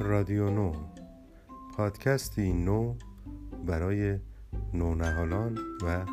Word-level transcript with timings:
رادیو 0.00 0.50
نو. 0.50 0.72
پادکستی 1.76 2.52
نو 2.52 2.94
برای 3.66 4.18
نونهالان 4.74 5.58
و 5.82 6.06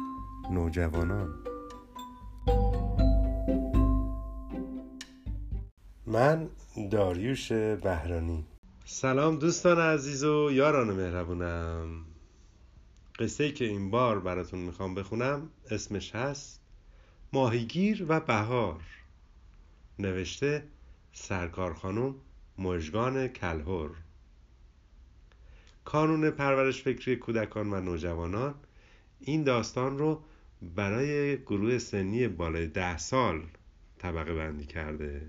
نوجوانان. 0.51 1.35
من 6.05 6.49
داریوش 6.91 7.51
بهرانی. 7.51 8.45
سلام 8.85 9.39
دوستان 9.39 9.79
عزیز 9.79 10.23
و 10.23 10.49
یاران 10.51 10.93
مهربونم. 10.93 12.05
قصه 13.19 13.43
ای 13.43 13.51
که 13.51 13.65
این 13.65 13.91
بار 13.91 14.19
براتون 14.19 14.59
می‌خوام 14.59 14.95
بخونم 14.95 15.49
اسمش 15.71 16.15
هست 16.15 16.61
ماهیگیر 17.33 18.05
و 18.09 18.19
بهار. 18.19 18.81
نوشته 19.99 20.63
سرکار 21.13 21.73
خانم 21.73 22.15
مژگان 22.57 23.27
کلهر. 23.27 23.89
کانون 25.85 26.29
پرورش 26.29 26.83
فکری 26.83 27.15
کودکان 27.15 27.73
و 27.73 27.81
نوجوانان 27.81 28.55
این 29.19 29.43
داستان 29.43 29.97
رو 29.97 30.21
برای 30.75 31.37
گروه 31.37 31.77
سنی 31.77 32.27
بالای 32.27 32.67
ده 32.67 32.97
سال 32.97 33.41
طبقه 33.99 34.33
بندی 34.35 34.65
کرده. 34.65 35.21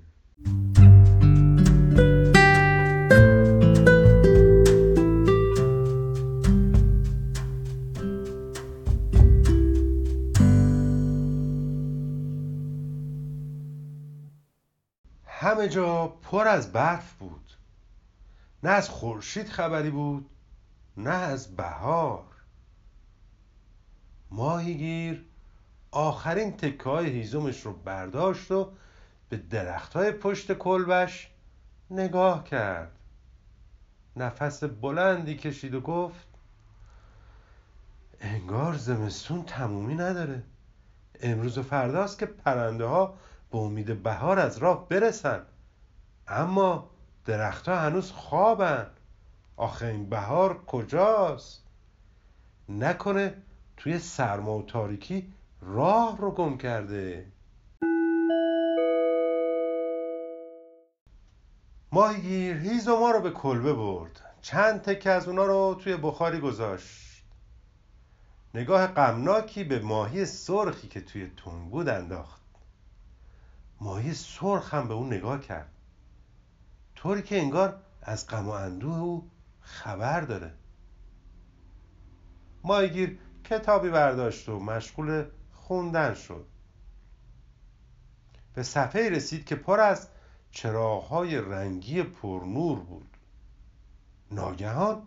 جا 15.69 16.07
پر 16.07 16.49
از 16.49 16.73
برف 16.73 17.13
بود. 17.13 17.53
نه 18.63 18.71
از 18.71 18.89
خورشید 18.89 19.49
خبری 19.49 19.91
بود 19.91 20.31
نه 20.97 21.11
از 21.11 21.57
بهار. 21.57 22.25
ماهیگیر 24.31 25.25
آخرین 25.91 26.57
تکه 26.57 26.85
های 26.85 27.07
هیزمش 27.07 27.67
رو 27.67 27.73
برداشت 27.73 28.51
و 28.51 28.73
به 29.29 29.37
درخت 29.37 29.93
های 29.93 30.13
پشت 30.13 30.53
کلبش 30.53 31.31
نگاه 31.91 32.45
کرد. 32.45 32.93
نفس 34.17 34.65
بلندی 34.65 35.37
کشید 35.37 35.75
و 35.75 35.81
گفت 35.81 36.29
انگار 38.21 38.75
زمستون 38.75 39.43
تمومی 39.43 39.95
نداره. 39.95 40.43
امروز 41.21 41.59
و 41.59 41.63
فرداست 41.63 42.19
که 42.19 42.27
پرنده 42.27 42.85
ها 42.85 43.15
به 43.51 43.59
امید 43.59 44.03
بهار 44.03 44.39
از 44.39 44.59
راه 44.59 44.89
برسن. 44.89 45.43
اما 46.29 46.91
درختها 47.25 47.77
هنوز 47.77 48.13
خوابن. 48.13 48.91
آخه 49.57 49.87
این 49.87 50.09
بهار 50.09 50.65
کجاست؟ 50.65 51.65
نکنه 52.69 53.43
توی 53.77 53.99
سرما 53.99 54.59
و 54.59 54.63
تاریکی 54.63 55.33
راه 55.61 56.19
رو 56.19 56.31
گم 56.31 56.59
کرده. 56.59 57.33
ماهیگیر 61.93 62.57
هیز 62.57 62.89
ما 62.89 63.11
رو 63.11 63.21
به 63.21 63.31
کلبه 63.31 63.73
برد. 63.73 64.21
چند 64.43 64.83
تکه 64.83 65.11
از 65.11 65.29
اونا 65.29 65.45
رو 65.45 65.77
توی 65.81 65.97
بخاری 65.97 66.41
گذاشت. 66.41 67.25
نگاه 68.55 68.87
غمناکی 68.87 69.65
به 69.65 69.79
ماهی 69.79 70.27
سرخی 70.27 70.89
که 70.89 71.01
توی 71.01 71.31
تون 71.37 71.71
بود 71.71 71.89
انداخت. 71.89 72.43
ماهی 73.81 74.15
سرخ 74.15 74.75
هم 74.75 74.89
به 74.89 74.95
اون 74.95 75.07
نگاه 75.07 75.41
کرد. 75.41 75.78
طوری 76.99 77.23
که 77.23 77.39
انگار 77.39 77.81
از 78.03 78.27
غم 78.27 78.47
و 78.47 78.51
اندوه 78.51 78.99
او 78.99 79.31
خبر 79.61 80.21
داره. 80.21 80.53
ماهیگیر 82.65 83.19
کتابی 83.45 83.91
برداشت 83.91 84.49
و 84.49 84.59
مشغول 84.59 85.25
خوندن 85.53 86.15
شد. 86.15 86.47
به 88.55 88.63
صفحه 88.63 89.11
رسید 89.11 89.45
که 89.45 89.57
پر 89.57 89.81
از 89.81 90.09
چراغهای 90.51 91.37
رنگی 91.37 92.03
پرنور 92.03 92.79
بود. 92.79 93.17
ناگهان 94.31 95.03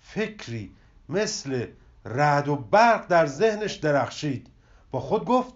فکری 0.00 0.74
مثل 1.08 1.66
رعد 2.04 2.48
و 2.48 2.56
برق 2.56 3.06
در 3.06 3.26
ذهنش 3.26 3.74
درخشید. 3.74 4.50
با 4.90 5.00
خود 5.00 5.24
گفت 5.24 5.54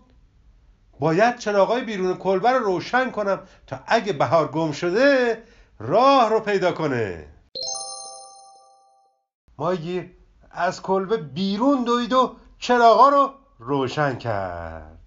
باید 1.01 1.39
چراغای 1.39 1.85
بیرون 1.85 2.17
کلبه 2.17 2.51
رو 2.51 2.59
روشن 2.59 3.11
کنم 3.11 3.41
تا 3.67 3.81
اگه 3.87 4.13
بهار 4.13 4.49
گم 4.49 4.73
شده 4.73 5.43
راه 5.81 6.29
رو 6.29 6.41
پیدا 6.41 6.73
کنه. 6.73 7.29
ماگیر 9.59 10.17
از 10.51 10.83
کلبه 10.83 11.17
بیرون 11.17 11.85
دوید 11.85 12.13
و 12.13 12.37
چراغا 12.59 13.09
رو 13.09 13.31
روشن 13.59 14.19
کرد. 14.19 14.99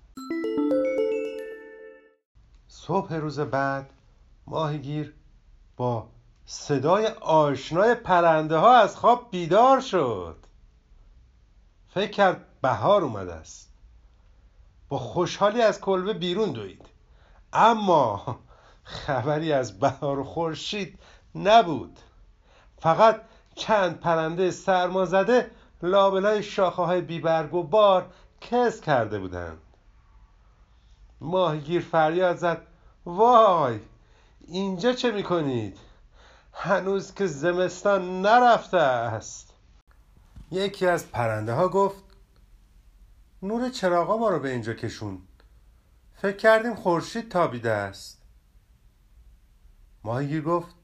صبح 2.67 3.13
روز 3.13 3.39
بعد 3.39 3.89
ماهیگیر 4.47 5.15
با 5.77 6.07
صدای 6.45 7.07
آشنای 7.21 7.95
پرنده 7.95 8.57
ها 8.57 8.75
از 8.75 8.95
خواب 8.95 9.31
بیدار 9.31 9.79
شد. 9.79 10.45
فکر 11.89 12.11
کرد 12.11 12.61
بهار 12.61 13.03
اومده 13.03 13.33
است. 13.33 13.73
با 14.89 14.97
خوشحالی 14.97 15.61
از 15.61 15.81
کلبه 15.81 16.13
بیرون 16.13 16.51
دوید. 16.51 16.85
اما 17.53 18.39
خبری 18.83 19.53
از 19.53 19.79
بهار 19.79 20.19
و 20.19 20.23
خورشید 20.23 20.99
نبود. 21.35 21.99
فقط 22.77 23.21
چند 23.55 23.99
پرنده 23.99 24.51
سرما 24.51 25.05
زده 25.05 25.51
لابلای 25.83 26.43
شاخه 26.43 26.81
های 26.81 27.01
بیبرگ 27.01 27.53
و 27.53 27.63
بار 27.63 28.13
کس 28.41 28.81
کرده 28.81 29.19
بودند. 29.19 29.61
ماهیگیر 31.21 31.81
فریاد 31.81 32.37
زد. 32.37 32.67
وای 33.05 33.79
اینجا 34.47 34.93
چه 34.93 35.11
می‌کنید؟ 35.11 35.77
هنوز 36.53 37.13
که 37.13 37.27
زمستان 37.27 38.21
نرفته 38.21 38.77
است. 38.77 39.53
یکی 40.51 40.87
از 40.87 41.11
پرنده 41.11 41.53
ها 41.53 41.69
گفت 41.69 42.03
نور 43.43 43.69
چراغا 43.69 44.17
ما 44.17 44.29
رو 44.29 44.39
به 44.39 44.49
اینجا 44.49 44.73
کشون. 44.73 45.21
فکر 46.15 46.37
کردیم 46.37 46.75
خورشید 46.75 47.31
تابیده 47.31 47.71
است. 47.71 48.20
ماهیگیر 50.03 50.41
گفت 50.41 50.75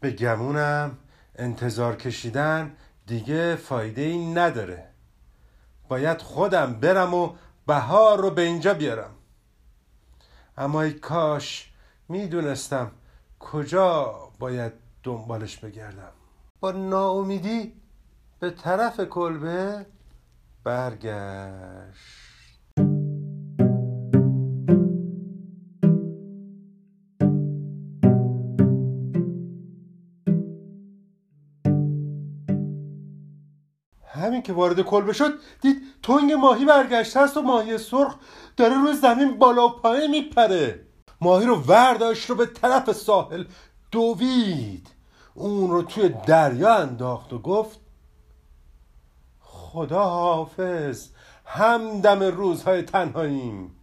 به 0.00 0.10
گمونم 0.10 0.98
انتظار 1.36 1.96
کشیدن 1.96 2.76
دیگه 3.06 3.56
فایده 3.56 4.02
ای 4.02 4.34
نداره. 4.34 4.88
باید 5.88 6.22
خودم 6.22 6.74
برم 6.74 7.14
و 7.14 7.34
بهار 7.66 8.18
رو 8.18 8.30
به 8.30 8.42
اینجا 8.42 8.74
بیارم. 8.74 9.14
اما 10.56 10.82
ای 10.82 10.92
کاش 10.92 11.72
می‌دونستم 12.08 12.90
کجا 13.40 14.14
باید 14.38 14.72
دنبالش 15.02 15.56
بگردم. 15.56 16.12
با 16.60 16.72
ناامیدی 16.72 17.72
به 18.40 18.50
طرف 18.50 19.00
کلبه 19.00 19.86
برگشت. 20.64 22.31
که 34.42 34.52
وارد 34.52 34.80
کلبه 34.80 35.12
شد 35.12 35.32
دید 35.60 35.82
تنگ 36.02 36.32
ماهی 36.32 36.64
برگشته 36.64 37.20
است 37.20 37.36
و 37.36 37.42
ماهی 37.42 37.78
سرخ 37.78 38.14
داره 38.56 38.74
روی 38.74 38.92
زمین 38.92 39.38
بالا 39.38 39.66
و 39.66 39.70
پایین 39.70 40.10
میپره. 40.10 40.86
ماهی 41.20 41.46
رو 41.46 41.56
ورداشت 41.56 42.30
رو 42.30 42.36
به 42.36 42.46
طرف 42.46 42.92
ساحل 42.92 43.44
دوید. 43.90 44.88
اون 45.34 45.70
رو 45.70 45.82
توی 45.82 46.08
دریا 46.26 46.74
انداخت 46.74 47.32
و 47.32 47.38
گفت 47.38 47.80
خدا 49.40 50.04
حافظ 50.04 51.08
همدم 51.44 52.22
روزهای 52.22 52.82
تنهاییم. 52.82 53.76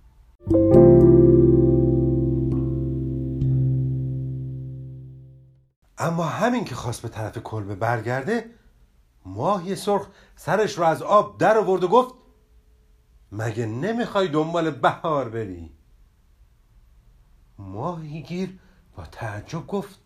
اما 5.98 6.24
همین 6.24 6.66
که 6.66 6.76
خواست 6.76 7.02
به 7.02 7.08
طرف 7.08 7.38
کلبه 7.38 7.76
برگرده 7.76 8.46
ماهی 9.26 9.76
سرخ 9.76 10.08
سرش 10.36 10.78
رو 10.78 10.84
از 10.84 11.02
آب 11.02 11.38
در 11.38 11.58
آورد 11.58 11.84
و 11.84 11.88
گفت 11.88 12.14
مگه 13.32 13.66
نمی‌خوای 13.66 14.28
دنبال 14.28 14.72
بهار 14.72 15.30
بری؟ 15.30 15.72
ماهیگیر 17.58 18.60
با 18.96 19.06
تعجب 19.06 19.68
گفت 19.68 20.00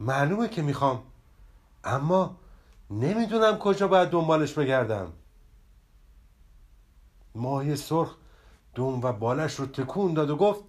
معلومه 0.00 0.48
که 0.48 0.62
می‌خوام 0.62 1.02
اما 1.84 2.36
نمی‌دونم 2.90 3.58
کجا 3.58 3.88
باید 3.88 4.08
دنبالش 4.10 4.52
بگردم. 4.52 5.12
ماهی 7.34 7.76
سرخ 7.76 8.16
دوم 8.74 9.00
و 9.02 9.12
بالش 9.12 9.54
رو 9.54 9.66
تکون 9.66 10.14
داد 10.14 10.30
و 10.30 10.36
گفت 10.36 10.64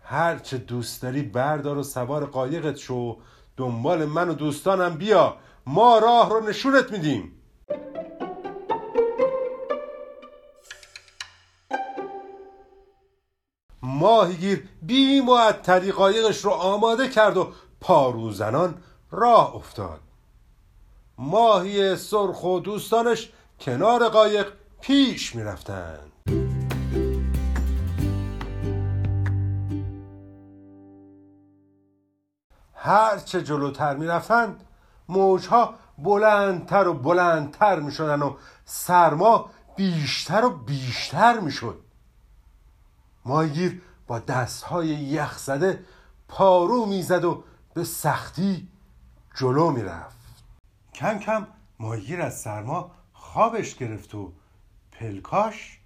هرچه 0.00 0.58
دوست 0.58 1.02
داری 1.02 1.22
بردار 1.22 1.78
و 1.78 1.82
سوار 1.82 2.26
قایقت 2.26 2.76
شو 2.76 3.18
دنبال 3.56 4.04
من 4.04 4.28
و 4.28 4.34
دوستانم 4.34 4.96
بیا. 4.96 5.36
ما 5.68 5.98
راه 5.98 6.30
رو 6.30 6.48
نشونت 6.48 6.92
میدیم. 6.92 7.32
ماهیگیر 13.82 14.68
بی 14.82 15.20
معطلی 15.20 15.92
قایقش 15.92 16.44
رو 16.44 16.50
آماده 16.50 17.08
کرد 17.08 17.36
و 17.36 17.52
پاروزنان 17.80 18.82
راه 19.10 19.56
افتاد. 19.56 20.00
ماهی 21.18 21.96
سرخ 21.96 22.44
و 22.44 22.60
دوستانش 22.60 23.32
کنار 23.60 24.08
قایق 24.08 24.52
پیش 24.80 25.36
می‌رفتند. 25.36 26.12
هرچه 32.74 33.42
جلوتر 33.42 33.96
می‌رفتند 33.96 34.62
موجها 35.08 35.74
بلندتر 35.98 36.88
و 36.88 36.94
بلندتر 36.94 37.80
می‌شدن 37.80 38.22
و 38.22 38.36
سرما 38.64 39.50
بیشتر 39.76 40.44
و 40.44 40.50
بیشتر 40.50 41.40
می‌شد. 41.40 41.80
ماهیگیر 43.24 43.82
با 44.06 44.18
دستهای 44.18 44.88
یخ 44.88 45.38
زده 45.38 45.84
پارو 46.28 46.86
می‌زد 46.86 47.24
و 47.24 47.44
به 47.74 47.84
سختی 47.84 48.68
جلو 49.34 49.70
می‌رفت. 49.70 50.16
کم 50.94 51.18
کم 51.18 51.46
ماهیگیر 51.78 52.22
از 52.22 52.40
سرما 52.40 52.90
خوابش 53.12 53.74
گرفت 53.74 54.14
و 54.14 54.32
پلکاش 54.92 55.80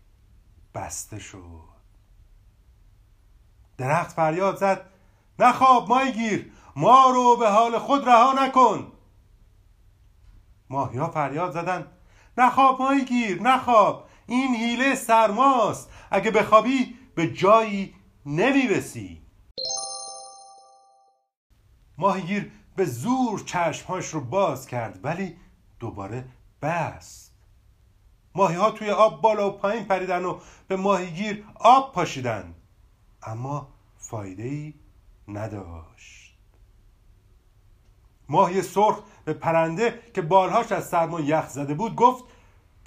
بسته 0.75 1.19
شد. 1.19 1.70
درخت 3.78 4.12
فریاد 4.12 4.56
زد 4.56 4.87
نخواب 5.38 5.88
ماهیگیر 5.88 6.52
ما 6.76 7.11
رو 7.11 7.37
به 7.37 7.50
حال 7.50 7.78
خود 7.78 8.08
رها 8.08 8.32
نکن! 8.32 8.93
ماهیا 10.70 11.08
فریاد 11.08 11.52
زدن. 11.52 11.87
نخواب 12.38 12.82
ماهیگیر 12.82 13.43
نخواب 13.43 14.08
این 14.26 14.55
حیله 14.55 14.94
سرماست. 14.94 15.90
اگه 16.11 16.31
بخوابی 16.31 16.96
به 17.14 17.32
جایی 17.32 17.94
نمی‌رسی. 18.26 19.22
ماهیگیر 21.99 22.52
به 22.76 22.84
زور 22.84 23.43
چشمهاش 23.44 24.06
رو 24.06 24.20
باز 24.20 24.67
کرد 24.67 25.05
ولی 25.05 25.37
دوباره 25.81 26.25
بست. 26.62 27.34
ماهی 28.34 28.56
ها 28.56 28.70
توی 28.70 28.90
آب 28.90 29.20
بالا 29.20 29.49
و 29.49 29.52
پایین 29.52 29.84
پریدن 29.84 30.25
و 30.25 30.38
به 30.69 30.76
ماهیگیر 30.76 31.44
آب 31.55 31.93
پاشیدن. 31.93 32.55
اما 33.23 33.69
فایده 33.99 34.43
ای 34.43 34.75
نداشت. 35.28 36.19
ماهی 38.30 38.62
سرخ 38.62 39.00
به 39.24 39.32
پرنده 39.32 40.02
که 40.14 40.22
بالهاش 40.22 40.72
از 40.72 40.88
سرما 40.88 41.20
یخ 41.20 41.46
زده 41.46 41.74
بود 41.74 41.96
گفت 41.96 42.24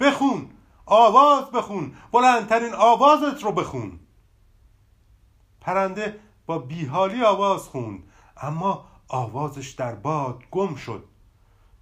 بخون 0.00 0.50
آواز 0.86 1.50
بخون 1.50 1.92
بلندترین 2.12 2.74
آوازت 2.74 3.44
رو 3.44 3.52
بخون. 3.52 4.00
پرنده 5.60 6.20
با 6.46 6.58
بیحالی 6.58 7.24
آواز 7.24 7.62
خوند 7.68 8.02
اما 8.36 8.84
آوازش 9.08 9.70
در 9.70 9.94
باد 9.94 10.42
گم 10.50 10.74
شد. 10.74 11.04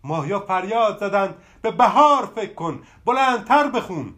ماهیا 0.04 0.40
فریاد 0.40 1.00
زدند 1.00 1.34
به 1.62 1.70
بهار 1.70 2.26
فکر 2.26 2.54
کن 2.54 2.82
بلندتر 3.04 3.68
بخون. 3.68 4.14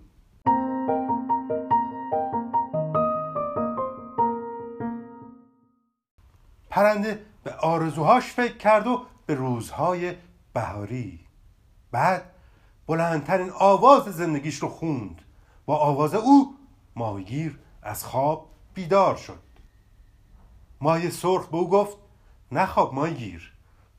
پرنده 6.70 7.26
به 7.44 7.54
آرزوهاش 7.54 8.24
فکر 8.24 8.56
کرد 8.56 8.86
و 8.86 9.06
به 9.26 9.34
روزهای 9.34 10.14
بهاری. 10.52 11.20
بعد 11.90 12.30
بلندترین 12.86 13.50
آواز 13.50 14.04
زندگیش 14.04 14.56
رو 14.56 14.68
خوند. 14.68 15.22
با 15.66 15.76
آواز 15.76 16.14
او 16.14 16.54
ماهیگیر 16.96 17.58
از 17.82 18.04
خواب 18.04 18.50
بیدار 18.74 19.16
شد. 19.16 19.42
ماهی 20.80 21.10
سرخ 21.10 21.46
به 21.46 21.56
او 21.56 21.70
گفت 21.70 21.96
نخواب 22.52 22.94
ماهیگیر 22.94 23.52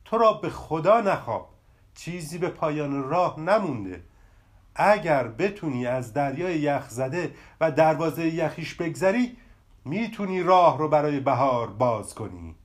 تو 0.05 0.17
را 0.17 0.33
به 0.33 0.49
خدا 0.49 1.01
نخواب. 1.01 1.49
چیزی 1.95 2.37
به 2.37 2.49
پایان 2.49 3.03
راه 3.03 3.39
نمونده. 3.39 4.03
اگر 4.75 5.27
بتونی 5.27 5.85
از 5.85 6.13
دریای 6.13 6.59
یخ 6.59 6.89
زده 6.89 7.35
و 7.61 7.71
دروازه 7.71 8.25
یخیش 8.25 8.73
بگذری 8.73 9.37
می‌تونی 9.85 10.43
راه 10.43 10.77
رو 10.77 10.89
برای 10.89 11.19
بهار 11.19 11.69
باز 11.69 12.15
کنی. 12.15 12.55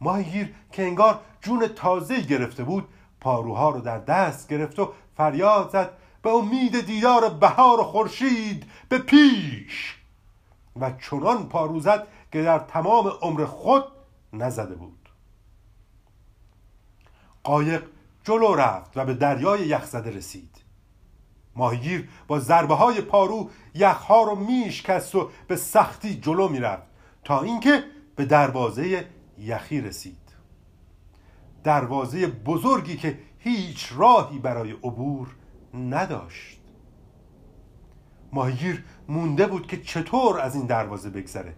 ماهیگیر 0.00 0.54
که 0.72 0.82
انگار 0.82 1.20
جون 1.40 1.68
تازه 1.68 2.20
گرفته 2.20 2.64
بود 2.64 2.88
پاروها 3.20 3.70
رو 3.70 3.80
در 3.80 3.98
دست 3.98 4.48
گرفت 4.48 4.78
و 4.78 4.92
فریاد 5.16 5.70
زد 5.70 5.90
به 6.22 6.30
امید 6.30 6.86
دیدار 6.86 7.28
بهار 7.28 7.80
و 7.80 7.82
خورشید 7.82 8.64
به 8.88 8.98
پیش! 8.98 9.96
و 10.80 10.92
چنان 10.92 11.48
پارو 11.48 11.80
زد 11.80 12.06
که 12.32 12.42
در 12.42 12.58
تمام 12.58 13.12
عمر 13.22 13.44
خود 13.44 13.84
نزده 14.32 14.74
بود. 14.74 15.08
قایق 17.44 17.82
جلو 18.24 18.54
رفت 18.54 18.96
و 18.96 19.04
به 19.04 19.14
دریای 19.14 19.66
یخزده 19.66 20.10
رسید. 20.10 20.56
ماهیگیر 21.56 22.08
با 22.26 22.38
ضربه 22.38 22.74
های 22.74 23.00
پارو 23.00 23.50
یخها 23.74 24.22
رو 24.22 24.34
میشکست 24.36 25.14
و 25.14 25.30
به 25.48 25.56
سختی 25.56 26.20
جلو 26.20 26.48
می‌رفت 26.48 26.82
تا 27.24 27.40
اینکه 27.40 27.84
به 28.16 28.24
دروازه 28.24 29.06
یخی 29.40 29.80
رسید. 29.80 30.16
دروازه 31.64 32.26
بزرگی 32.26 32.96
که 32.96 33.18
هیچ 33.38 33.92
راهی 33.96 34.38
برای 34.38 34.72
عبور 34.72 35.28
نداشت. 35.74 36.60
ماهیگیر 38.32 38.84
مونده 39.08 39.46
بود 39.46 39.66
که 39.66 39.82
چطور 39.82 40.40
از 40.40 40.54
این 40.54 40.66
دروازه 40.66 41.10
بگذره. 41.10 41.54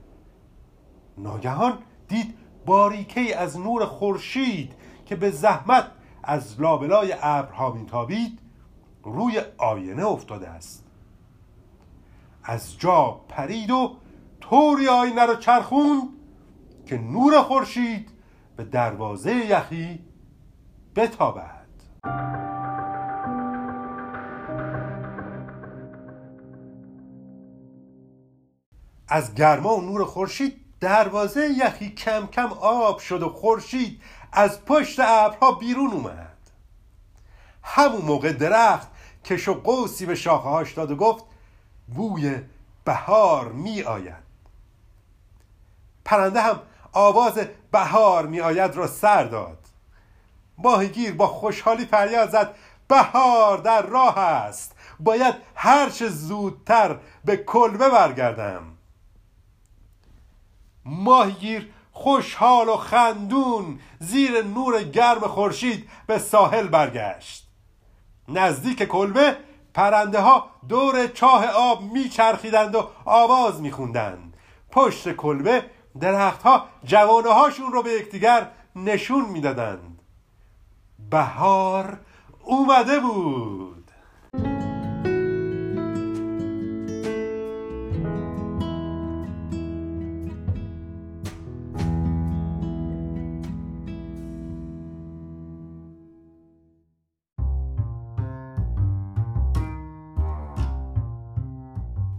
ناگهان 1.18 1.78
دید 2.08 2.34
باریکه 2.66 3.38
از 3.38 3.60
نور 3.60 3.84
خورشید 3.84 4.72
که 5.06 5.16
به 5.16 5.30
زحمت 5.30 5.90
از 6.22 6.60
لابلای 6.60 7.14
ابرها 7.20 7.72
میتابید 7.72 8.38
روی 9.04 9.40
آینه 9.58 10.06
افتاده 10.06 10.48
است. 10.48 10.84
از 12.44 12.78
جا 12.78 13.20
پرید 13.28 13.70
و 13.70 13.96
طوری 14.40 14.88
آینه 14.88 15.26
رو 15.26 15.36
چرخوند 15.36 16.08
که 16.86 16.98
نور 16.98 17.42
خورشید 17.42 18.10
به 18.56 18.64
دروازه 18.64 19.34
یخی 19.34 19.98
بتابد. 20.96 21.62
از 29.08 29.34
گرما 29.34 29.76
و 29.76 29.80
نور 29.80 30.04
خورشید 30.04 30.60
دروازه 30.80 31.48
یخی 31.48 31.90
کم 31.90 32.26
کم 32.26 32.52
آب 32.60 32.98
شد 32.98 33.22
و 33.22 33.28
خورشید 33.28 34.02
از 34.32 34.64
پشت 34.64 35.00
ابرها 35.00 35.52
بیرون 35.52 35.90
اومد. 35.90 36.36
همون 37.62 38.02
موقع 38.02 38.32
درخت 38.32 38.88
کش 39.24 39.48
و 39.48 39.54
قوسی 39.54 40.06
به 40.06 40.14
شاخهاش 40.14 40.72
داد 40.72 40.90
و 40.90 40.96
گفت 40.96 41.24
بوی 41.94 42.40
بهار 42.84 43.52
می 43.52 43.82
آید 43.82 44.22
پرنده 46.04 46.40
هم 46.40 46.60
آواز 46.92 47.40
بهار 47.72 48.26
می 48.26 48.40
آید 48.40 48.76
را 48.76 48.86
سر 48.86 49.24
داد. 49.24 49.58
ماهیگیر 50.58 51.12
با 51.12 51.26
خوشحالی 51.26 51.86
فریاد 51.86 52.30
زد 52.30 52.54
بهار 52.88 53.58
در 53.58 53.82
راه 53.82 54.18
است. 54.18 54.76
باید 55.00 55.34
هرچه 55.54 56.08
زودتر 56.08 56.96
به 57.24 57.36
کلبه 57.36 57.88
برگردم. 57.88 58.62
ماهیگیر 60.84 61.72
خوشحال 61.92 62.68
و 62.68 62.76
خندون 62.76 63.80
زیر 63.98 64.42
نور 64.42 64.82
گرم 64.82 65.20
خورشید 65.20 65.88
به 66.06 66.18
ساحل 66.18 66.68
برگشت. 66.68 67.48
نزدیک 68.28 68.82
کلبه 68.82 69.36
پرنده 69.74 70.20
ها 70.20 70.46
دور 70.68 71.06
چاه 71.06 71.46
آب 71.46 71.82
میچرخیدند 71.82 72.74
و 72.74 72.90
آواز 73.04 73.60
میخوندند. 73.60 74.36
پشت 74.70 75.12
کلبه 75.12 75.64
درختها 76.00 76.68
جوانه 76.84 77.30
هاشون 77.30 77.72
رو 77.72 77.82
به 77.82 77.90
یکدیگر 77.90 78.48
نشون 78.76 79.24
می‌دادند. 79.24 80.02
بهار 81.10 82.00
اومده 82.44 83.00
بود. 83.00 83.90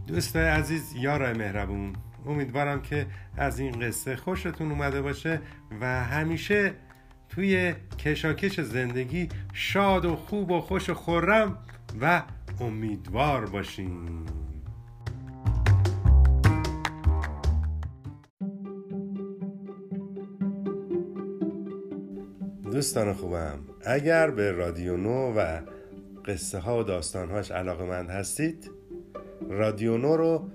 دوست 0.08 0.36
عزیز 0.36 0.96
یار 0.96 1.34
مهربون 1.34 1.96
امیدوارم 2.28 2.82
که 2.82 3.06
از 3.38 3.60
این 3.60 3.80
قصه 3.80 4.16
خوشتون 4.16 4.72
اومده 4.72 5.02
باشه 5.02 5.42
و 5.82 6.04
همیشه 6.04 6.74
توی 7.30 7.74
کشاکش 8.00 8.60
زندگی 8.60 9.30
شاد 9.54 10.06
و 10.06 10.16
خوب 10.16 10.52
و 10.52 10.62
خوش 10.62 10.90
و 10.90 10.94
خورم 10.94 11.58
و 12.02 12.24
امیدوار 12.60 13.46
باشین. 13.46 14.26
دوستان 22.72 23.14
خوبم 23.14 23.60
اگر 23.86 24.32
به 24.32 24.52
رادیو 24.52 24.98
نو 24.98 25.34
و 25.38 25.62
قصه 26.26 26.60
ها 26.60 26.80
و 26.80 26.84
داستانهاش 26.84 27.52
علاقه 27.52 27.86
مند 27.86 28.10
هستید 28.10 28.72
رادیو 29.50 29.98
نو 29.98 30.18
رو 30.18 30.50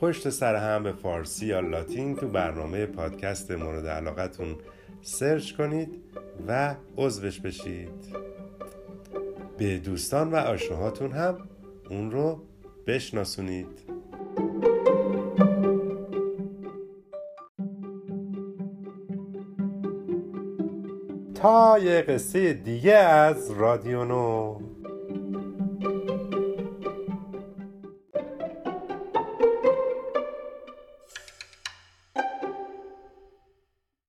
پشت 0.00 0.30
سر 0.30 0.56
هم 0.56 0.82
به 0.82 0.92
فارسی 0.92 1.46
یا 1.46 1.60
لاتین 1.60 2.16
تو 2.16 2.28
برنامه 2.28 2.86
پادکست 2.86 3.50
مورد 3.50 3.86
علاقتون 3.86 4.56
سرچ 5.02 5.52
کنید 5.52 6.02
و 6.48 6.74
عضوش 6.96 7.40
بشید. 7.40 7.90
به 9.58 9.78
دوستان 9.78 10.30
و 10.30 10.36
آشناهاتون 10.36 11.12
هم 11.12 11.38
اون 11.90 12.10
رو 12.10 12.42
بشناسونید. 12.86 13.80
تا 21.34 21.78
یه 21.78 22.02
قصه 22.02 22.52
دیگه 22.52 22.94
از 22.94 23.50
رادیو 23.50 24.04
نو. 24.04 24.69